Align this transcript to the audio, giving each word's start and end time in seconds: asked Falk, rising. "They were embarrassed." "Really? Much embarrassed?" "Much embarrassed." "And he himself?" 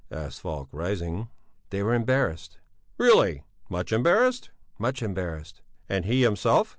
asked 0.09 0.41
Falk, 0.41 0.67
rising. 0.71 1.29
"They 1.69 1.83
were 1.83 1.93
embarrassed." 1.93 2.57
"Really? 2.97 3.43
Much 3.69 3.93
embarrassed?" 3.93 4.49
"Much 4.79 5.03
embarrassed." 5.03 5.61
"And 5.87 6.05
he 6.05 6.23
himself?" 6.23 6.69